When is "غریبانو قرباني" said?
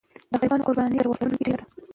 0.39-0.97